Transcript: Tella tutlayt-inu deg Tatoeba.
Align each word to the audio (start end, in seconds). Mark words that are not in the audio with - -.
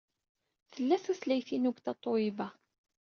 Tella 0.73 0.97
tutlayt-inu 1.03 1.71
deg 1.73 1.77
Tatoeba. 1.85 2.47